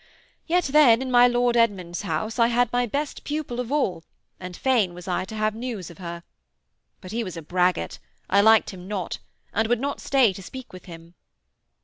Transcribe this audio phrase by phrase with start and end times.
[0.47, 4.03] 'Yet then, in my Lord Edmund's house I had my best pupil of all,
[4.39, 6.23] and fain was I to have news of her....
[7.01, 9.19] But he was a braggart; I liked him not,
[9.53, 11.13] and would not stay to speak with him.'